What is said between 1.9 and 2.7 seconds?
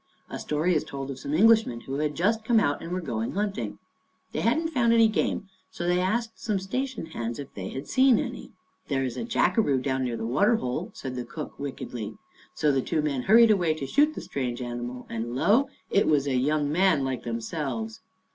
had just come